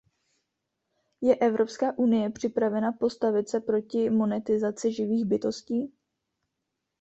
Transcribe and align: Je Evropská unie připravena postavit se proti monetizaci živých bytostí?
Je 1.21 1.35
Evropská 1.35 1.97
unie 1.97 2.29
připravena 2.29 2.91
postavit 2.91 3.49
se 3.49 3.59
proti 3.59 4.09
monetizaci 4.09 4.91
živých 4.93 5.25
bytostí? 5.25 5.93